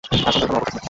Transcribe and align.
তাই 0.07 0.17
সন্দেহের 0.19 0.47
কোনো 0.49 0.57
অবকাশ 0.61 0.73
নেই। 0.75 0.79